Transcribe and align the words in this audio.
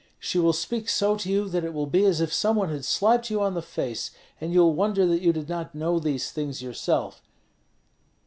She 0.19 0.39
will 0.39 0.51
speak 0.51 0.89
so 0.89 1.15
to 1.17 1.29
you 1.31 1.47
that 1.49 1.63
it 1.63 1.75
will 1.75 1.85
be 1.85 2.05
as 2.05 2.21
if 2.21 2.33
some 2.33 2.55
one 2.55 2.69
had 2.69 2.83
slapped 2.85 3.29
you 3.29 3.39
on 3.39 3.53
the 3.53 3.61
face, 3.61 4.09
and 4.41 4.51
you'll 4.51 4.73
wonder 4.73 5.05
that 5.05 5.21
you 5.21 5.31
did 5.31 5.47
not 5.47 5.75
know 5.75 5.99
these 5.99 6.31
things 6.31 6.59
yourself. 6.59 7.21